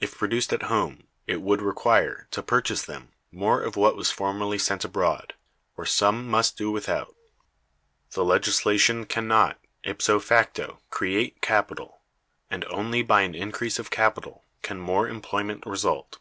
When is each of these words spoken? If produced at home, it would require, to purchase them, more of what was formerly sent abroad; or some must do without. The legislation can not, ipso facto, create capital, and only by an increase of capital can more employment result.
If 0.00 0.18
produced 0.18 0.52
at 0.52 0.64
home, 0.64 1.06
it 1.28 1.40
would 1.40 1.62
require, 1.62 2.26
to 2.32 2.42
purchase 2.42 2.82
them, 2.82 3.12
more 3.30 3.62
of 3.62 3.76
what 3.76 3.94
was 3.94 4.10
formerly 4.10 4.58
sent 4.58 4.84
abroad; 4.84 5.34
or 5.76 5.86
some 5.86 6.26
must 6.28 6.56
do 6.58 6.72
without. 6.72 7.14
The 8.10 8.24
legislation 8.24 9.06
can 9.06 9.28
not, 9.28 9.60
ipso 9.84 10.18
facto, 10.18 10.80
create 10.90 11.40
capital, 11.40 12.00
and 12.50 12.64
only 12.64 13.02
by 13.04 13.20
an 13.20 13.36
increase 13.36 13.78
of 13.78 13.90
capital 13.92 14.44
can 14.62 14.80
more 14.80 15.06
employment 15.06 15.64
result. 15.66 16.18